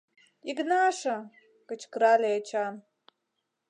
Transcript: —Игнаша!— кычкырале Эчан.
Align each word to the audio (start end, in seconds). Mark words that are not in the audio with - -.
—Игнаша!— 0.49 1.17
кычкырале 1.67 2.29
Эчан. 2.37 2.75